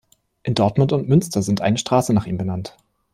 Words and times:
In 0.41 0.55
Dortmund 0.55 0.93
und 0.93 1.07
Münster 1.07 1.43
sind 1.43 1.61
eine 1.61 1.77
Straße 1.77 2.11
nach 2.11 2.25
ihm 2.25 2.39
benannt. 2.39 2.75